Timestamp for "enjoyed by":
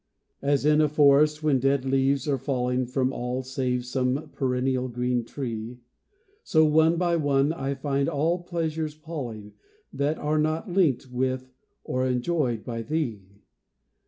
12.07-12.81